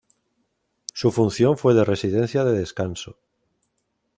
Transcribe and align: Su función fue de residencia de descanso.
Su 0.95 1.11
función 1.11 1.59
fue 1.59 1.75
de 1.75 1.85
residencia 1.85 2.43
de 2.43 2.57
descanso. 2.57 3.19